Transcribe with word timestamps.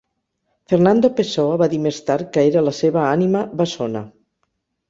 Fernando 0.71 1.11
Pessoa 1.19 1.59
va 1.63 1.67
dir 1.75 1.79
més 1.85 2.01
tard 2.09 2.31
que 2.39 2.47
era 2.53 2.65
la 2.65 2.73
seva 2.81 3.07
"ànima 3.11 3.47
bessona". 3.63 4.03